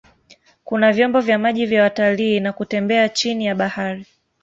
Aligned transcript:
Kuna 0.63 0.91
vyombo 0.93 1.19
vya 1.21 1.39
maji 1.39 1.65
vya 1.65 1.83
watalii 1.83 2.39
na 2.39 2.53
kutembea 2.53 3.09
chini 3.09 3.45
ya 3.45 3.55
bahari. 3.55 4.05